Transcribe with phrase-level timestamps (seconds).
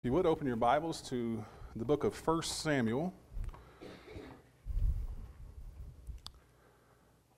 [0.00, 1.44] If you would open your Bibles to
[1.76, 3.12] the book of 1 Samuel.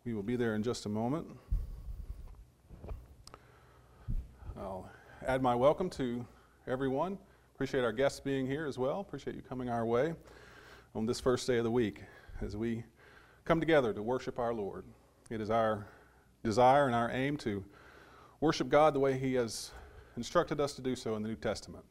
[0.05, 1.27] We will be there in just a moment.
[4.57, 4.89] I'll
[5.27, 6.25] add my welcome to
[6.69, 7.19] everyone.
[7.57, 9.01] Appreciate our guests being here as well.
[9.01, 10.15] Appreciate you coming our way
[10.95, 12.01] on this first day of the week
[12.43, 12.85] as we
[13.45, 14.85] come together to worship our Lord.
[15.31, 15.85] It is our
[16.45, 17.65] desire and our aim to
[18.39, 19.73] worship God the way He has
[20.17, 21.85] instructed us to do so in the New Testament.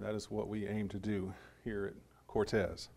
[0.00, 1.32] That is what we aim to do
[1.64, 1.94] here at
[2.28, 2.88] Cortez.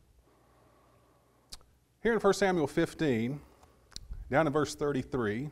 [2.03, 3.39] Here in 1 Samuel 15,
[4.29, 5.49] down in verse 33,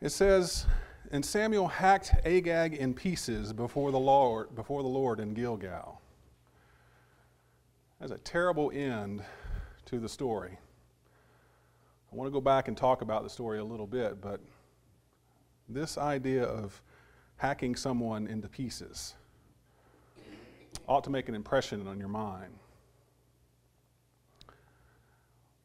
[0.00, 0.64] it says,
[1.10, 6.00] And Samuel hacked Agag in pieces before the Lord, before the Lord in Gilgal.
[8.00, 9.22] That's a terrible end
[9.86, 10.56] to the story.
[12.10, 14.40] I want to go back and talk about the story a little bit, but
[15.68, 16.80] this idea of
[17.40, 19.14] hacking someone into pieces
[20.86, 22.52] ought to make an impression on your mind.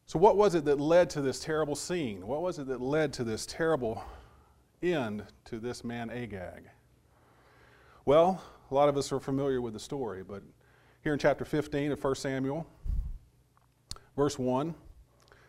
[0.05, 2.25] So, what was it that led to this terrible scene?
[2.25, 4.01] What was it that led to this terrible
[4.81, 6.69] end to this man Agag?
[8.05, 8.41] Well,
[8.71, 10.43] a lot of us are familiar with the story, but
[11.03, 12.65] here in chapter 15 of 1 Samuel,
[14.15, 14.75] verse 1, it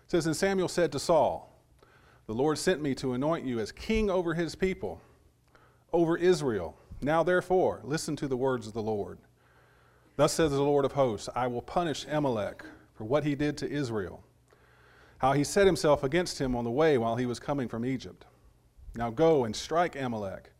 [0.08, 1.56] says, And Samuel said to Saul,
[2.26, 5.00] The Lord sent me to anoint you as king over his people
[5.96, 6.76] over Israel.
[7.00, 9.18] Now, therefore, listen to the words of the Lord.
[10.16, 13.70] Thus says the Lord of hosts I will punish Amalek for what he did to
[13.70, 14.22] Israel,
[15.18, 18.26] how he set himself against him on the way while he was coming from Egypt.
[18.94, 20.52] Now go and strike Amalek,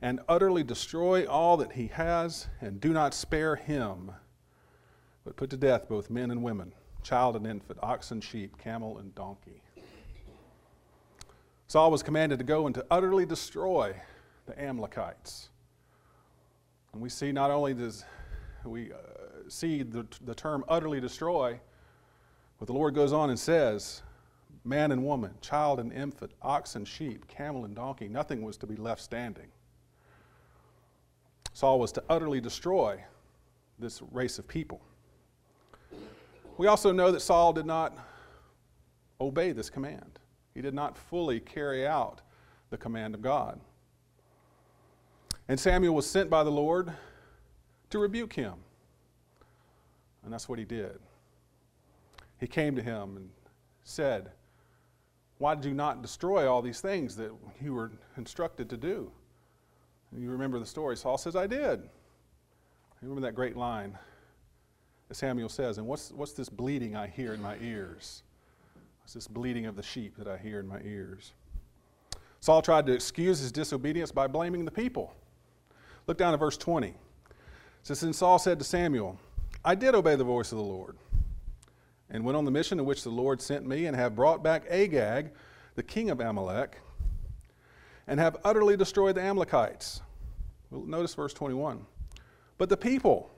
[0.00, 4.12] and utterly destroy all that he has, and do not spare him,
[5.24, 8.96] but put to death both men and women, child and infant, ox and sheep, camel
[8.96, 9.62] and donkey.
[11.68, 13.94] Saul was commanded to go and to utterly destroy
[14.50, 15.48] the Amalekites.
[16.92, 18.04] And we see not only does
[18.64, 18.96] we uh,
[19.48, 21.58] see the, the term utterly destroy,
[22.58, 24.02] but the Lord goes on and says,
[24.64, 28.66] man and woman, child and infant, ox and sheep, camel and donkey, nothing was to
[28.66, 29.46] be left standing.
[31.52, 33.02] Saul was to utterly destroy
[33.78, 34.80] this race of people.
[36.58, 37.96] We also know that Saul did not
[39.20, 40.18] obey this command.
[40.54, 42.20] He did not fully carry out
[42.68, 43.60] the command of God.
[45.50, 46.92] And Samuel was sent by the Lord
[47.90, 48.54] to rebuke him.
[50.22, 51.00] And that's what he did.
[52.38, 53.28] He came to him and
[53.82, 54.30] said,
[55.38, 59.10] Why did you not destroy all these things that you were instructed to do?
[60.12, 60.96] And you remember the story.
[60.96, 61.80] Saul says, I did.
[61.80, 63.98] You remember that great line
[65.08, 68.22] that Samuel says, And what's, what's this bleeding I hear in my ears?
[69.00, 71.32] What's this bleeding of the sheep that I hear in my ears?
[72.38, 75.12] Saul tried to excuse his disobedience by blaming the people.
[76.10, 76.88] Look down at verse 20.
[76.88, 76.94] It
[77.84, 79.16] says, Then Saul said to Samuel,
[79.64, 80.96] I did obey the voice of the Lord,
[82.10, 84.64] and went on the mission in which the Lord sent me, and have brought back
[84.68, 85.30] Agag,
[85.76, 86.80] the king of Amalek,
[88.08, 90.00] and have utterly destroyed the Amalekites.
[90.72, 91.86] Well, notice verse 21.
[92.58, 93.30] But the people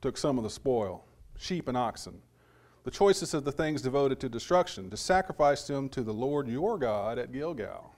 [0.00, 1.04] took some of the spoil,
[1.36, 2.22] sheep and oxen,
[2.84, 6.78] the choicest of the things devoted to destruction, to sacrifice them to the Lord your
[6.78, 7.92] God at Gilgal.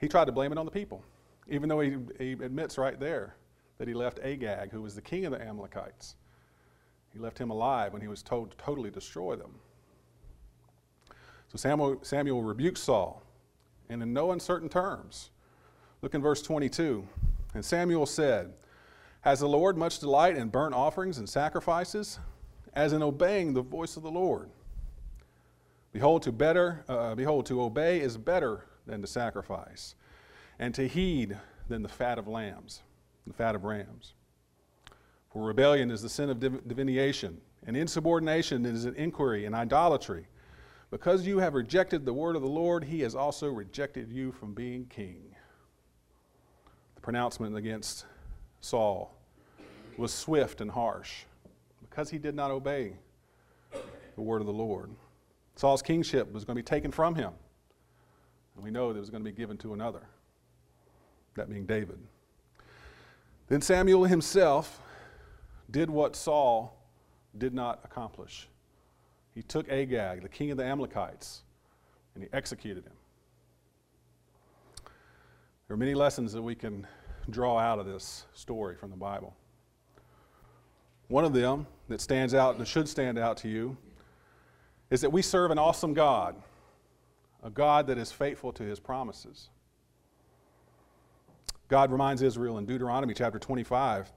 [0.00, 1.04] He tried to blame it on the people,
[1.48, 3.36] even though he, he admits right there
[3.78, 6.16] that he left Agag, who was the king of the Amalekites.
[7.12, 9.54] He left him alive when he was told to totally destroy them.
[11.48, 13.22] So Samuel, Samuel rebukes Saul,
[13.90, 15.30] and in no uncertain terms.
[16.00, 17.06] Look in verse 22.
[17.52, 18.54] And Samuel said,
[19.22, 22.18] Has the Lord much delight in burnt offerings and sacrifices,
[22.72, 24.48] as in obeying the voice of the Lord?
[25.92, 29.94] Behold, to better, uh, behold, to obey is better than to sacrifice,
[30.58, 32.82] and to heed than the fat of lambs,
[33.26, 34.14] the fat of rams.
[35.32, 40.26] For rebellion is the sin of div- divination, and insubordination is an inquiry and idolatry.
[40.90, 44.54] Because you have rejected the word of the Lord, he has also rejected you from
[44.54, 45.36] being king.
[46.96, 48.06] The pronouncement against
[48.60, 49.14] Saul
[49.96, 51.24] was swift and harsh
[51.80, 52.94] because he did not obey
[54.16, 54.90] the word of the Lord.
[55.54, 57.32] Saul's kingship was going to be taken from him.
[58.54, 60.02] And we know that it was going to be given to another,
[61.34, 61.98] that being David.
[63.48, 64.80] Then Samuel himself
[65.70, 66.76] did what Saul
[67.36, 68.48] did not accomplish.
[69.34, 71.42] He took Agag, the king of the Amalekites,
[72.14, 72.92] and he executed him.
[75.66, 76.86] There are many lessons that we can
[77.28, 79.36] draw out of this story from the Bible.
[81.08, 83.76] One of them that stands out and should stand out to you
[84.90, 86.34] is that we serve an awesome God
[87.42, 89.48] a God that is faithful to his promises.
[91.68, 94.12] God reminds Israel in Deuteronomy chapter 25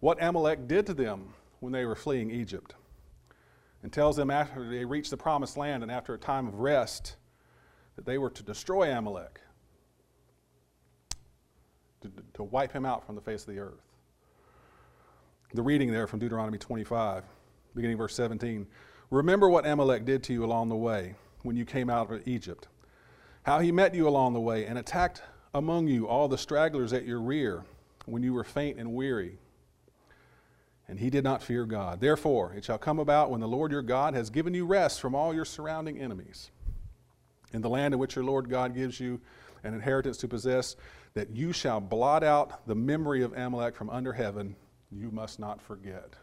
[0.00, 2.74] what Amalek did to them when they were fleeing Egypt
[3.82, 7.16] and tells them after they reach the promised land and after a time of rest
[7.94, 9.40] that they were to destroy Amalek,
[12.02, 13.80] to, to wipe him out from the face of the earth.
[15.54, 17.24] The reading there from Deuteronomy 25,
[17.74, 18.66] beginning verse 17.
[19.10, 22.68] Remember what Amalek did to you along the way when you came out of Egypt,
[23.42, 25.22] how he met you along the way and attacked
[25.54, 27.64] among you all the stragglers at your rear
[28.06, 29.38] when you were faint and weary.
[30.88, 32.00] And he did not fear God.
[32.00, 35.14] Therefore, it shall come about when the Lord your God has given you rest from
[35.14, 36.50] all your surrounding enemies
[37.52, 39.20] in the land in which your Lord God gives you
[39.64, 40.76] an inheritance to possess,
[41.14, 44.54] that you shall blot out the memory of Amalek from under heaven.
[44.92, 46.14] You must not forget.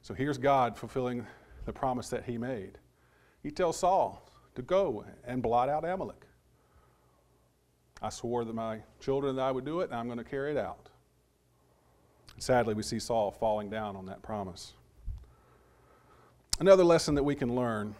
[0.00, 1.26] So here's God fulfilling
[1.64, 2.78] the promise that he made.
[3.42, 6.26] He tells Saul to go and blot out Amalek.
[8.00, 10.52] I swore that my children that I would do it, and I'm going to carry
[10.52, 10.88] it out.
[12.38, 14.72] Sadly, we see Saul falling down on that promise.
[16.58, 17.94] Another lesson that we can learn,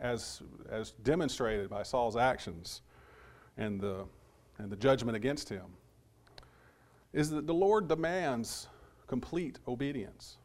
[0.00, 2.82] as, as demonstrated by Saul's actions
[3.56, 4.04] and the,
[4.58, 5.66] and the judgment against him,
[7.12, 8.68] is that the Lord demands
[9.06, 10.36] complete obedience.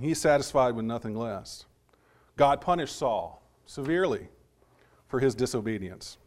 [0.00, 1.64] He's satisfied with nothing less.
[2.42, 4.26] God punished Saul severely
[5.06, 6.18] for his disobedience.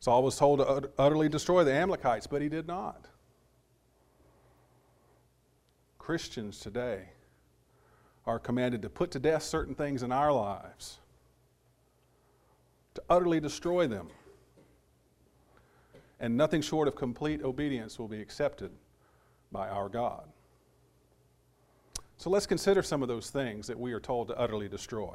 [0.00, 3.06] Saul was told to utterly destroy the Amalekites, but he did not.
[5.98, 7.08] Christians today
[8.26, 10.98] are commanded to put to death certain things in our lives,
[12.92, 14.08] to utterly destroy them.
[16.20, 18.72] And nothing short of complete obedience will be accepted
[19.50, 20.28] by our God.
[22.18, 25.14] So let's consider some of those things that we are told to utterly destroy.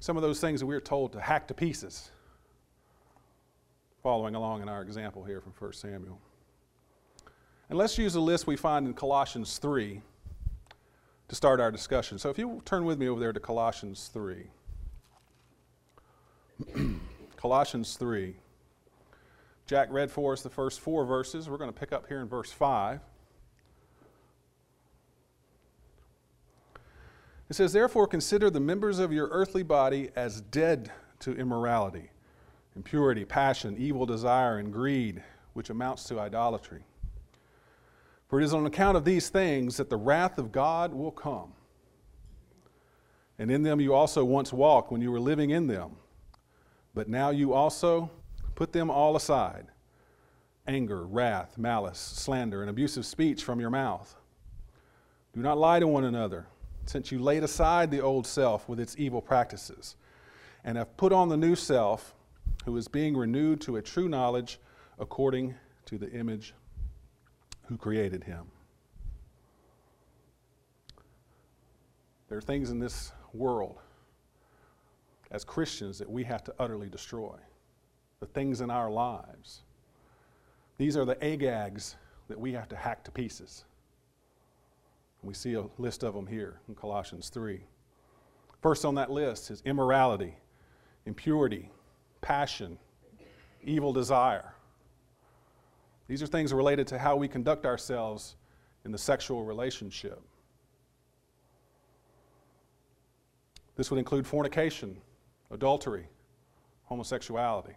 [0.00, 2.10] Some of those things that we are told to hack to pieces.
[4.02, 6.18] Following along in our example here from 1 Samuel.
[7.68, 10.00] And let's use a list we find in Colossians 3
[11.28, 12.18] to start our discussion.
[12.18, 14.46] So if you turn with me over there to Colossians 3.
[17.36, 18.34] Colossians 3.
[19.66, 21.50] Jack read for us the first four verses.
[21.50, 23.00] We're going to pick up here in verse 5.
[27.48, 32.10] It says, Therefore, consider the members of your earthly body as dead to immorality,
[32.76, 35.22] impurity, passion, evil desire, and greed,
[35.54, 36.82] which amounts to idolatry.
[38.28, 41.54] For it is on account of these things that the wrath of God will come.
[43.38, 45.92] And in them you also once walked when you were living in them.
[46.94, 48.10] But now you also
[48.54, 49.66] put them all aside
[50.66, 54.14] anger, wrath, malice, slander, and abusive speech from your mouth.
[55.32, 56.46] Do not lie to one another,
[56.88, 59.96] since you laid aside the old self with its evil practices,
[60.64, 62.14] and have put on the new self,
[62.64, 64.58] who is being renewed to a true knowledge
[64.98, 65.54] according
[65.84, 66.54] to the image
[67.66, 68.46] who created him.
[72.28, 73.78] There are things in this world
[75.30, 77.36] as Christians that we have to utterly destroy.
[78.20, 79.60] The things in our lives.
[80.78, 81.94] These are the Agags
[82.28, 83.64] that we have to hack to pieces.
[85.22, 87.60] We see a list of them here in Colossians 3.
[88.62, 90.34] First on that list is immorality,
[91.06, 91.70] impurity,
[92.20, 92.78] passion,
[93.62, 94.54] evil desire.
[96.06, 98.36] These are things related to how we conduct ourselves
[98.84, 100.20] in the sexual relationship.
[103.76, 104.96] This would include fornication,
[105.50, 106.08] adultery,
[106.84, 107.74] homosexuality.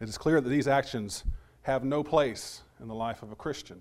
[0.00, 1.24] It is clear that these actions
[1.62, 3.80] have no place in the life of a Christian.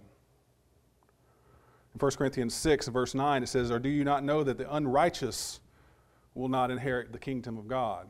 [1.94, 4.74] In 1 Corinthians 6, verse 9, it says, Or do you not know that the
[4.74, 5.60] unrighteous
[6.34, 8.10] will not inherit the kingdom of God?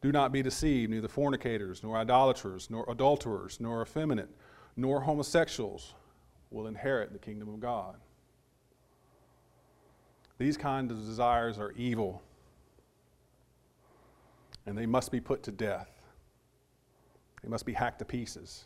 [0.00, 4.30] Do not be deceived, neither fornicators, nor idolaters, nor adulterers, nor effeminate,
[4.76, 5.94] nor homosexuals
[6.50, 7.96] will inherit the kingdom of God.
[10.38, 12.22] These kinds of desires are evil,
[14.66, 15.90] and they must be put to death.
[17.42, 18.64] They must be hacked to pieces.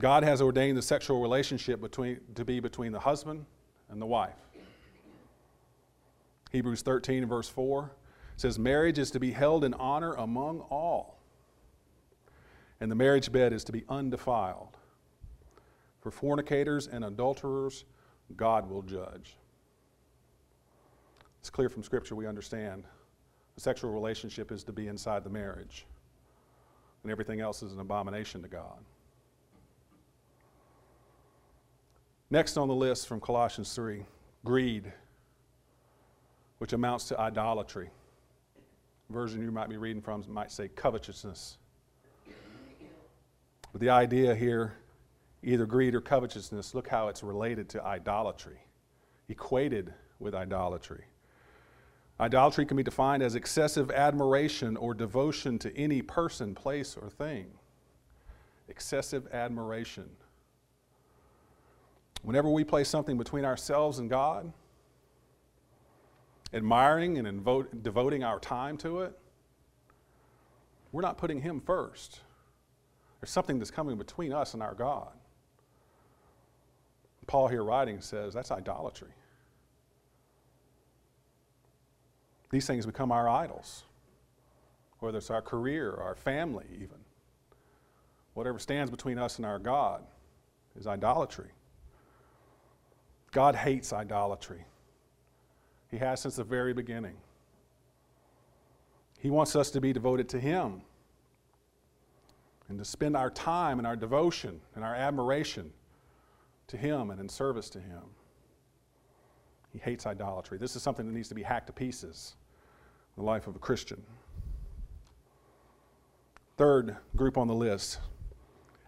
[0.00, 3.44] God has ordained the sexual relationship between, to be between the husband
[3.90, 4.36] and the wife.
[6.52, 7.90] Hebrews 13, verse 4
[8.36, 11.18] says marriage is to be held in honor among all,
[12.80, 14.76] and the marriage bed is to be undefiled.
[16.00, 17.84] For fornicators and adulterers,
[18.36, 19.36] God will judge.
[21.40, 22.84] It's clear from Scripture we understand
[23.56, 25.84] the sexual relationship is to be inside the marriage,
[27.02, 28.78] and everything else is an abomination to God.
[32.30, 34.04] Next on the list from Colossians 3
[34.44, 34.92] greed,
[36.58, 37.88] which amounts to idolatry.
[39.08, 41.56] version you might be reading from might say covetousness.
[43.72, 44.74] But the idea here,
[45.42, 48.58] either greed or covetousness, look how it's related to idolatry,
[49.30, 51.04] equated with idolatry.
[52.20, 57.46] Idolatry can be defined as excessive admiration or devotion to any person, place, or thing.
[58.68, 60.10] Excessive admiration.
[62.22, 64.52] Whenever we place something between ourselves and God,
[66.52, 69.18] admiring and invo- devoting our time to it,
[70.92, 72.20] we're not putting Him first.
[73.20, 75.12] There's something that's coming between us and our God.
[77.26, 79.10] Paul here writing says that's idolatry.
[82.50, 83.84] These things become our idols,
[85.00, 86.96] whether it's our career, our family, even.
[88.32, 90.02] Whatever stands between us and our God
[90.74, 91.50] is idolatry.
[93.38, 94.64] God hates idolatry.
[95.92, 97.14] He has since the very beginning.
[99.20, 100.82] He wants us to be devoted to Him
[102.68, 105.70] and to spend our time and our devotion and our admiration
[106.66, 108.02] to Him and in service to Him.
[109.72, 110.58] He hates idolatry.
[110.58, 112.34] This is something that needs to be hacked to pieces
[113.16, 114.02] in the life of a Christian.
[116.56, 118.00] Third group on the list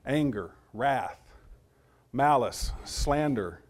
[0.04, 1.20] anger, wrath,
[2.12, 3.62] malice, slander,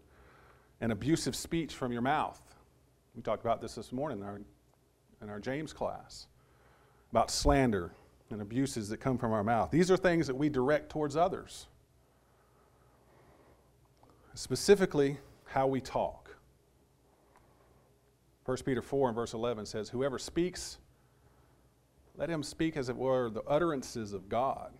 [0.81, 2.41] and abusive speech from your mouth.
[3.15, 4.41] We talked about this this morning in our,
[5.21, 6.27] in our James class
[7.11, 7.91] about slander
[8.31, 9.69] and abuses that come from our mouth.
[9.69, 11.67] These are things that we direct towards others,
[14.33, 16.35] specifically how we talk.
[18.45, 20.77] 1 Peter 4 and verse 11 says, Whoever speaks,
[22.17, 24.71] let him speak as it were the utterances of God.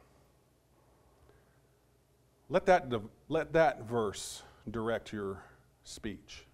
[2.49, 2.91] Let that,
[3.29, 5.43] let that verse direct your
[5.83, 6.45] speech.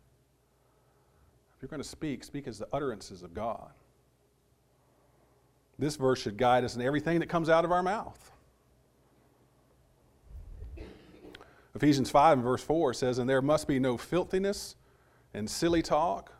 [1.56, 3.72] If you're going to speak, speak as the utterances of God.
[5.80, 8.32] This verse should guide us in everything that comes out of our mouth.
[11.76, 14.76] Ephesians 5 and verse 4 says, And there must be no filthiness
[15.34, 16.34] and silly talk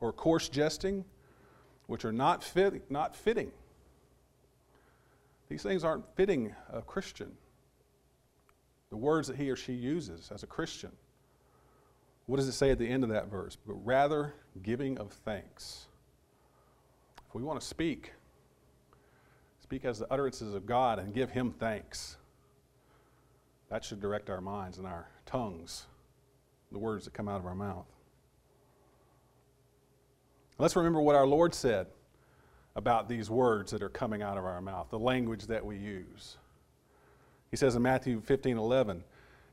[0.00, 1.04] or coarse jesting,
[1.86, 3.52] which are not, fit, not fitting.
[5.48, 7.30] These things aren't fitting a Christian.
[8.90, 10.90] The words that he or she uses as a Christian.
[12.26, 13.56] What does it say at the end of that verse?
[13.66, 15.86] But rather giving of thanks.
[17.28, 18.12] If we want to speak,
[19.62, 22.16] speak as the utterances of God and give Him thanks.
[23.70, 25.86] That should direct our minds and our tongues,
[26.70, 27.86] the words that come out of our mouth.
[30.58, 31.86] Let's remember what our Lord said
[32.76, 36.36] about these words that are coming out of our mouth, the language that we use.
[37.50, 39.04] He says in Matthew 15 11,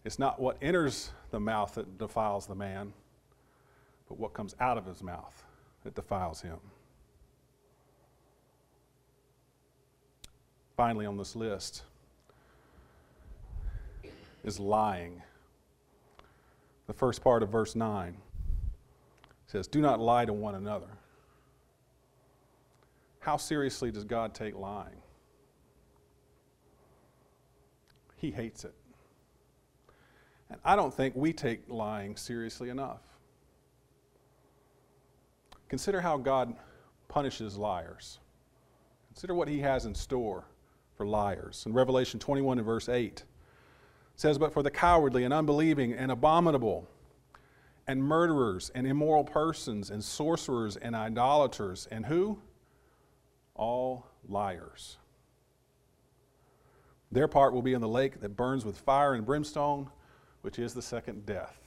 [0.06, 2.94] it's not what enters the mouth that defiles the man,
[4.08, 5.44] but what comes out of his mouth
[5.84, 6.58] that defiles him.
[10.76, 11.84] Finally, on this list
[14.44, 15.22] is lying.
[16.88, 18.16] The first part of verse 9
[19.48, 20.88] says, Do not lie to one another.
[23.20, 25.02] How seriously does God take lying?
[28.16, 28.74] He hates it.
[30.50, 33.02] And I don't think we take lying seriously enough.
[35.68, 36.56] Consider how God
[37.08, 38.20] punishes liars.
[39.14, 40.46] Consider what he has in store
[40.98, 41.64] for liars.
[41.66, 43.24] In Revelation 21 and verse 8, it
[44.16, 46.88] says, But for the cowardly and unbelieving and abominable
[47.88, 52.40] and murderers and immoral persons and sorcerers and idolaters and who?
[53.56, 54.98] All liars.
[57.12, 59.90] Their part will be in the lake that burns with fire and brimstone,
[60.42, 61.60] which is the second death.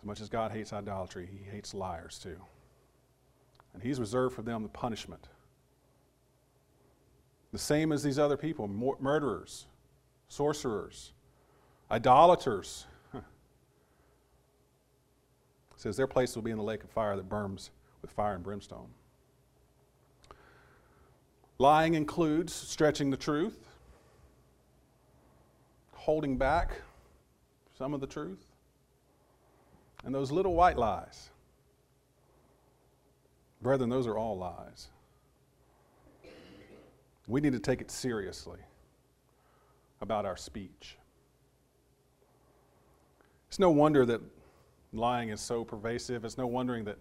[0.00, 2.36] As much as God hates idolatry, he hates liars too.
[3.74, 5.28] And he's reserved for them the punishment.
[7.52, 9.66] The same as these other people murderers,
[10.28, 11.12] sorcerers,
[11.90, 12.86] idolaters.
[15.80, 17.70] It says their place will be in the lake of fire that burns
[18.02, 18.88] with fire and brimstone.
[21.56, 23.69] Lying includes stretching the truth,
[26.10, 26.72] holding back
[27.78, 28.44] some of the truth,
[30.04, 31.30] and those little white lies.
[33.62, 34.88] Brethren, those are all lies.
[37.28, 38.58] We need to take it seriously
[40.00, 40.96] about our speech.
[43.46, 44.20] It's no wonder that
[44.92, 46.24] lying is so pervasive.
[46.24, 46.98] It's no wondering that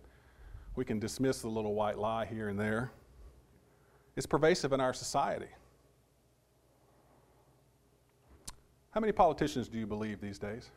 [0.75, 2.91] we can dismiss the little white lie here and there.
[4.15, 5.49] It's pervasive in our society.
[8.91, 10.71] How many politicians do you believe these days?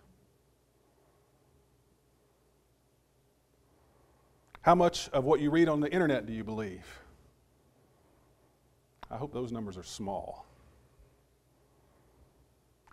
[4.62, 6.86] How much of what you read on the internet do you believe?
[9.10, 10.46] I hope those numbers are small.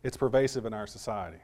[0.04, 1.40] It's pervasive in our society.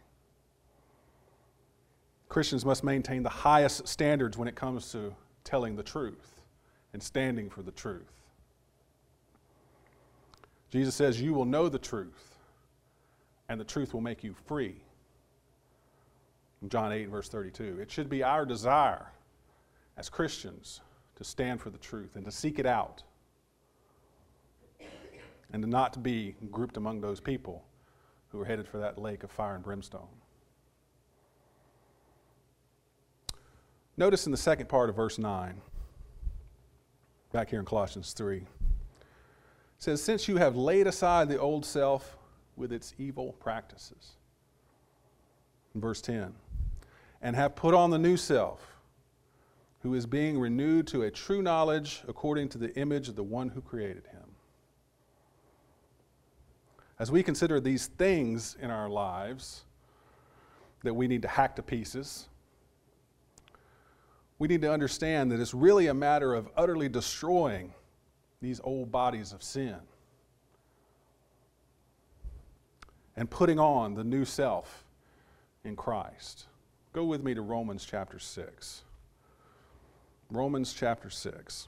[2.28, 5.14] Christians must maintain the highest standards when it comes to
[5.44, 6.42] telling the truth
[6.94, 8.12] and standing for the truth.
[10.72, 12.35] Jesus says, You will know the truth,
[13.50, 14.76] and the truth will make you free.
[16.68, 17.80] John 8, verse 32.
[17.80, 19.12] It should be our desire
[19.98, 20.82] as Christians
[21.16, 23.04] to stand for the truth and to seek it out
[25.54, 27.64] and to not be grouped among those people
[28.30, 30.08] who are headed for that lake of fire and brimstone.
[33.98, 35.62] Notice in the second part of verse 9,
[37.32, 38.46] back here in Colossians 3, it
[39.78, 42.18] says, Since you have laid aside the old self
[42.56, 44.14] with its evil practices.
[45.74, 46.34] In verse 10,
[47.22, 48.76] and have put on the new self,
[49.82, 53.50] who is being renewed to a true knowledge according to the image of the one
[53.50, 54.24] who created him.
[56.98, 59.64] As we consider these things in our lives
[60.84, 62.30] that we need to hack to pieces,
[64.40, 67.74] we need to understand that it's really a matter of utterly destroying
[68.42, 69.78] these old bodies of sin
[73.18, 74.84] and putting on the new self
[75.64, 76.46] in Christ.
[76.94, 78.84] Go with me to Romans chapter 6.
[80.30, 81.68] Romans chapter 6.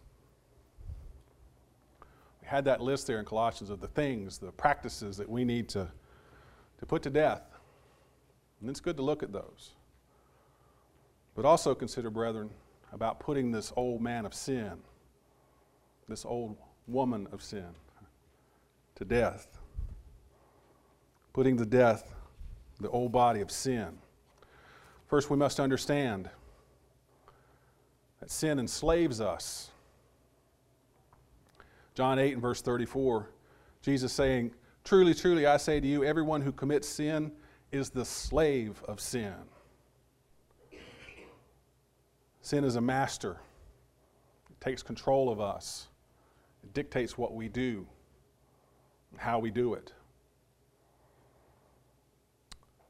[2.41, 5.69] We had that list there in Colossians of the things, the practices that we need
[5.69, 5.89] to,
[6.79, 7.43] to put to death.
[8.61, 9.71] And it's good to look at those.
[11.35, 12.49] But also consider, brethren,
[12.91, 14.73] about putting this old man of sin,
[16.07, 17.67] this old woman of sin,
[18.95, 19.56] to death.
[21.37, 22.15] Putting to death
[22.79, 23.99] the old body of sin.
[25.05, 26.31] First, we must understand
[28.19, 29.69] that sin enslaves us.
[31.93, 33.29] John 8 and verse 34,
[33.83, 34.49] Jesus saying,
[34.83, 37.31] Truly, truly, I say to you, everyone who commits sin
[37.71, 39.35] is the slave of sin.
[42.41, 43.37] Sin is a master,
[44.49, 45.87] it takes control of us,
[46.63, 47.85] it dictates what we do,
[49.17, 49.93] how we do it.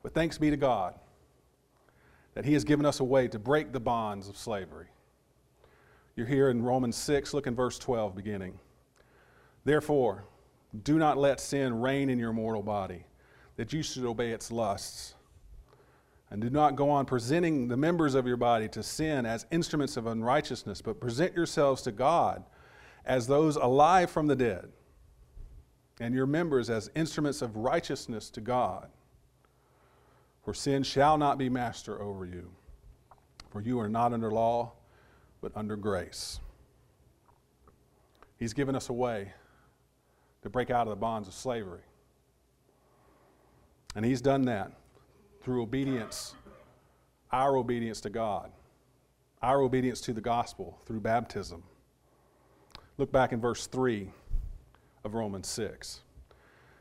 [0.08, 0.94] But thanks be to God
[2.34, 4.88] that He has given us a way to break the bonds of slavery.
[6.16, 8.58] You're here in Romans 6, look in verse 12 beginning.
[9.66, 10.24] Therefore,
[10.86, 13.04] do not let sin reign in your mortal body,
[13.58, 15.16] that you should obey its lusts.
[16.32, 19.98] And do not go on presenting the members of your body to sin as instruments
[19.98, 22.46] of unrighteousness, but present yourselves to God
[23.04, 24.70] as those alive from the dead,
[26.00, 28.88] and your members as instruments of righteousness to God.
[30.48, 32.50] For sin shall not be master over you,
[33.50, 34.72] for you are not under law,
[35.42, 36.40] but under grace.
[38.40, 39.34] He's given us a way
[40.44, 41.82] to break out of the bonds of slavery.
[43.94, 44.72] And He's done that
[45.42, 46.34] through obedience,
[47.30, 48.50] our obedience to God,
[49.42, 51.62] our obedience to the gospel through baptism.
[52.98, 54.10] Look back in verse 3
[55.04, 56.04] of Romans 6.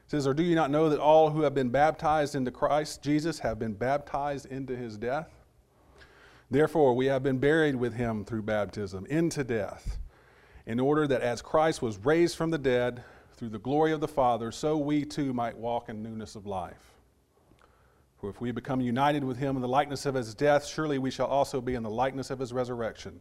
[0.06, 3.40] Says, Or do you not know that all who have been baptized into Christ Jesus
[3.40, 5.30] have been baptized into his death?
[6.50, 9.98] Therefore, we have been buried with him through baptism into death,
[10.64, 13.02] in order that as Christ was raised from the dead
[13.36, 16.94] through the glory of the Father, so we too might walk in newness of life.
[18.20, 21.10] For if we become united with him in the likeness of his death, surely we
[21.10, 23.20] shall also be in the likeness of his resurrection,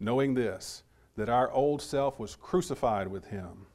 [0.00, 0.82] knowing this,
[1.16, 3.66] that our old self was crucified with him,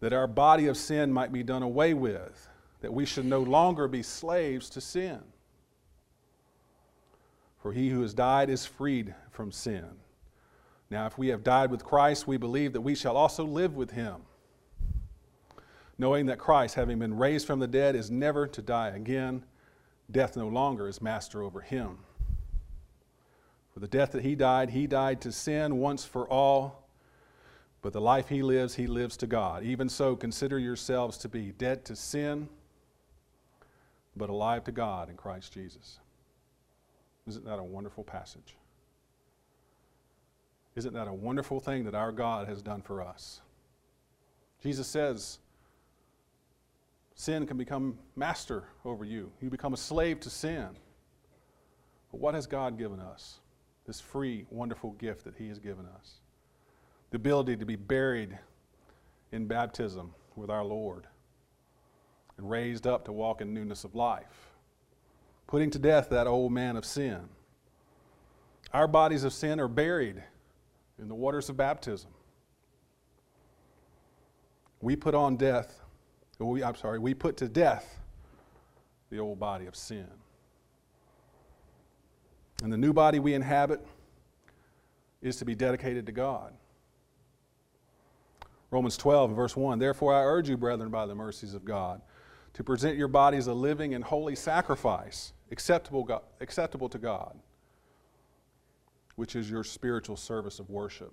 [0.00, 2.48] that our body of sin might be done away with,
[2.80, 5.20] that we should no longer be slaves to sin.
[7.58, 9.88] For he who has died is freed from sin.
[10.90, 13.90] Now, if we have died with Christ, we believe that we shall also live with
[13.90, 14.16] him,
[15.98, 19.44] knowing that Christ, having been raised from the dead, is never to die again
[20.10, 21.98] death no longer is master over him.
[23.72, 26.85] For the death that he died, he died to sin once for all,
[27.82, 29.62] but the life he lives, he lives to God.
[29.62, 32.48] Even so, consider yourselves to be dead to sin,
[34.16, 35.98] but alive to God in Christ Jesus.
[37.28, 38.56] Isn't that a wonderful passage?
[40.74, 43.40] Isn't that a wonderful thing that our God has done for us?
[44.62, 45.38] Jesus says,
[47.14, 49.30] sin can become master over you.
[49.40, 50.68] You become a slave to sin.
[52.10, 53.38] But what has God given us?
[53.86, 56.20] This free, wonderful gift that He has given us
[57.16, 58.38] the ability to be buried
[59.32, 61.06] in baptism with our Lord
[62.36, 64.50] and raised up to walk in newness of life,
[65.46, 67.20] putting to death that old man of sin.
[68.74, 70.22] Our bodies of sin are buried
[70.98, 72.10] in the waters of baptism,
[74.82, 75.80] we put on death,
[76.38, 77.98] we, I'm sorry, we put to death
[79.08, 80.06] the old body of sin.
[82.62, 83.80] And the new body we inhabit
[85.22, 86.52] is to be dedicated to God.
[88.70, 92.00] Romans 12, verse 1 Therefore, I urge you, brethren, by the mercies of God,
[92.54, 97.38] to present your bodies a living and holy sacrifice, acceptable, God, acceptable to God,
[99.14, 101.12] which is your spiritual service of worship.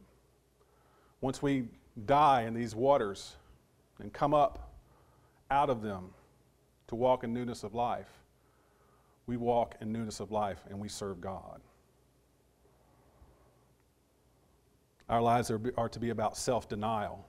[1.21, 1.65] Once we
[2.05, 3.35] die in these waters
[3.99, 4.71] and come up
[5.51, 6.09] out of them
[6.87, 8.09] to walk in newness of life,
[9.25, 11.61] we walk in newness of life and we serve God.
[15.07, 17.25] Our lives are, are to be about self denial.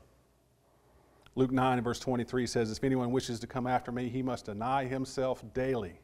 [1.36, 4.46] Luke 9 and verse 23 says, If anyone wishes to come after me, he must
[4.46, 5.98] deny himself daily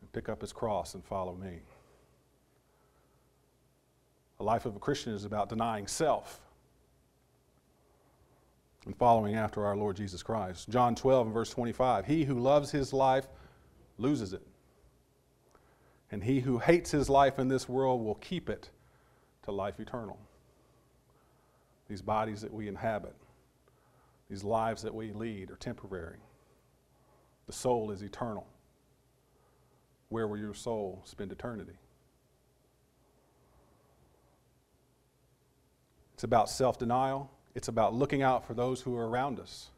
[0.00, 1.60] and pick up his cross and follow me.
[4.40, 6.40] A life of a Christian is about denying self
[8.84, 10.68] and following after our Lord Jesus Christ.
[10.68, 13.26] John 12 and verse 25 He who loves his life
[13.96, 14.42] loses it,
[16.12, 18.68] and he who hates his life in this world will keep it
[19.44, 20.18] to life eternal.
[21.88, 23.14] These bodies that we inhabit
[24.34, 26.18] these lives that we lead are temporary.
[27.46, 28.48] The soul is eternal.
[30.08, 31.78] Where will your soul spend eternity?
[36.14, 39.70] It's about self denial, it's about looking out for those who are around us.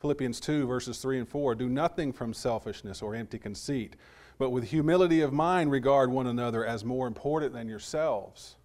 [0.00, 3.94] Philippians 2, verses 3 and 4 Do nothing from selfishness or empty conceit,
[4.38, 8.56] but with humility of mind regard one another as more important than yourselves.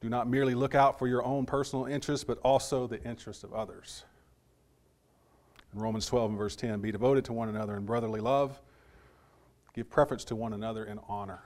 [0.00, 3.52] Do not merely look out for your own personal interests, but also the interests of
[3.52, 4.04] others.
[5.74, 8.60] In Romans 12 and verse 10, be devoted to one another in brotherly love,
[9.74, 11.40] give preference to one another in honor.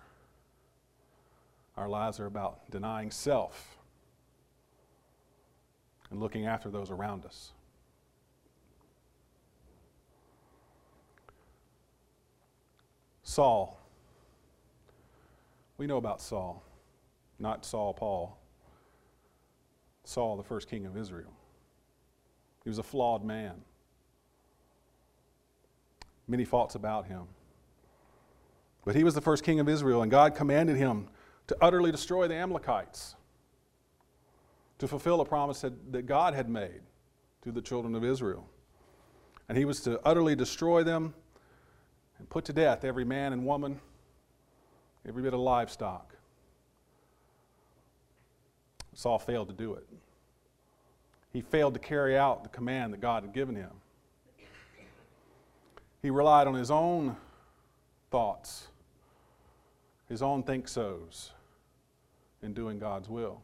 [1.76, 3.78] Our lives are about denying self
[6.10, 7.52] and looking after those around us.
[13.22, 13.80] Saul.
[15.78, 16.62] We know about Saul,
[17.38, 18.38] not Saul Paul.
[20.04, 21.32] Saul, the first king of Israel.
[22.64, 23.54] He was a flawed man.
[26.28, 27.24] Many faults about him.
[28.84, 31.08] But he was the first king of Israel, and God commanded him
[31.46, 33.16] to utterly destroy the Amalekites,
[34.78, 36.80] to fulfill a promise that, God had made
[37.42, 38.48] to the children of Israel.
[39.48, 41.14] And he was to utterly destroy them
[42.18, 43.80] and put to death every man and woman,
[45.06, 46.16] every bit of livestock.
[48.94, 49.86] Saul failed to do it.
[51.32, 53.70] He failed to carry out the command that God had given him.
[56.02, 57.16] He relied on his own
[58.10, 58.68] thoughts,
[60.08, 61.30] his own think so's
[62.42, 63.40] in doing God's will.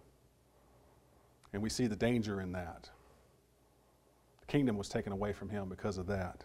[1.53, 2.91] And we see the danger in that.
[4.41, 6.45] The kingdom was taken away from him because of that.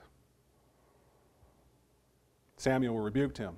[2.56, 3.58] Samuel rebuked him.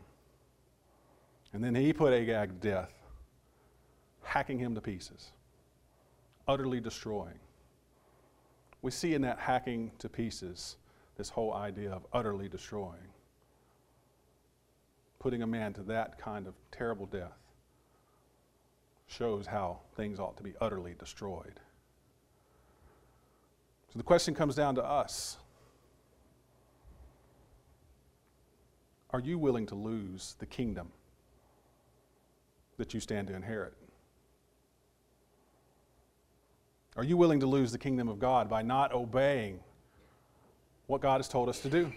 [1.53, 2.93] And then he put Agag to death,
[4.23, 5.31] hacking him to pieces
[6.47, 7.39] utterly destroying.
[8.81, 10.77] We see in that hacking to pieces
[11.17, 13.11] this whole idea of utterly destroying.
[15.19, 17.39] Putting a man to that kind of terrible death
[19.07, 21.59] shows how things ought to be utterly destroyed.
[23.91, 25.37] So the question comes down to us
[29.11, 30.89] Are you willing to lose the kingdom
[32.75, 33.73] that you stand to inherit?
[36.95, 39.59] Are you willing to lose the kingdom of God by not obeying
[40.87, 41.91] what God has told us to do?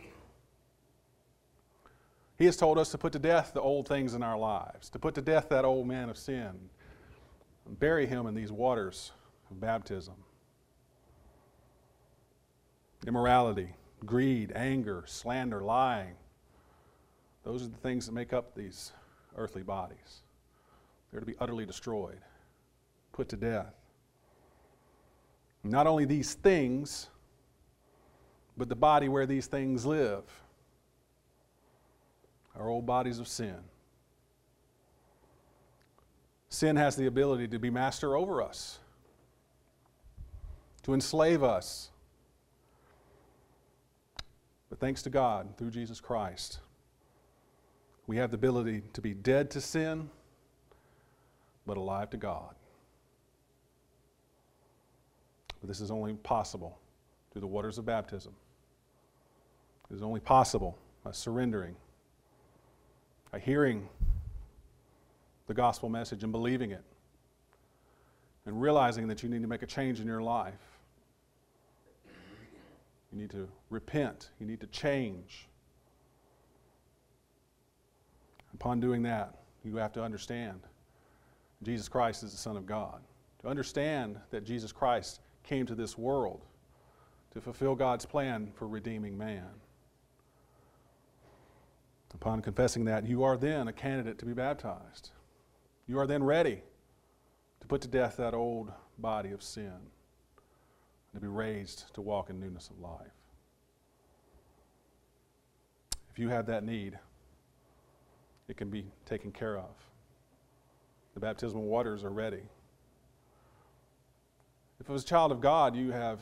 [2.37, 4.98] He has told us to put to death the old things in our lives, to
[4.98, 6.70] put to death that old man of sin,
[7.66, 9.12] and bury him in these waters
[9.50, 10.14] of baptism.
[13.06, 16.14] Immorality, greed, anger, slander, lying.
[17.44, 18.92] Those are the things that make up these
[19.37, 20.22] earthly bodies.
[21.11, 22.20] They're to be utterly destroyed,
[23.12, 23.77] put to death.
[25.68, 27.09] Not only these things,
[28.57, 30.24] but the body where these things live
[32.59, 33.57] our old bodies of sin.
[36.48, 38.81] Sin has the ability to be master over us,
[40.83, 41.90] to enslave us.
[44.70, 46.59] But thanks to God, through Jesus Christ,
[48.09, 50.11] we have the ability to be dead to sin,
[51.64, 52.58] but alive to God.
[55.61, 56.79] But this is only possible
[57.33, 58.33] through the waters of baptism.
[59.90, 61.75] It is only possible by surrendering,
[63.33, 63.88] by hearing
[65.47, 66.85] the gospel message and believing it,
[68.44, 70.55] and realizing that you need to make a change in your life.
[73.12, 74.31] You need to repent.
[74.38, 75.49] You need to change.
[78.53, 80.61] Upon doing that, you have to understand
[81.62, 83.01] Jesus Christ is the Son of God.
[83.42, 86.44] To understand that Jesus Christ came to this world
[87.32, 89.48] to fulfill God's plan for redeeming man.
[92.14, 95.11] Upon confessing that, you are then a candidate to be baptized.
[95.87, 96.62] You are then ready
[97.61, 99.72] to put to death that old body of sin
[101.12, 103.06] and to be raised to walk in newness of life.
[106.11, 106.98] If you have that need,
[108.48, 109.70] it can be taken care of.
[111.14, 112.42] The baptismal waters are ready.
[114.80, 116.20] If it was a child of God you have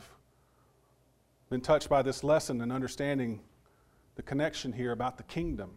[1.49, 3.39] been touched by this lesson and understanding
[4.15, 5.71] the connection here about the kingdom,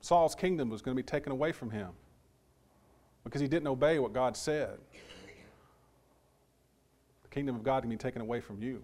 [0.00, 1.90] Saul's kingdom was going to be taken away from him
[3.24, 4.78] because he didn't obey what God said.
[7.22, 8.82] The kingdom of God can be taken away from you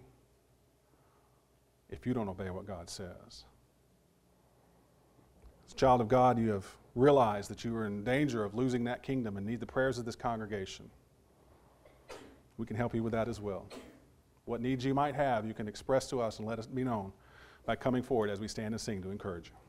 [1.89, 3.45] if you don't obey what God says.
[5.67, 8.83] As a child of God, you have realized that you are in danger of losing
[8.85, 10.89] that kingdom and need the prayers of this congregation.
[12.57, 13.67] We can help you with that as well.
[14.45, 17.11] What needs you might have, you can express to us and let us be known
[17.65, 19.64] by coming forward as we stand and sing to encourage you.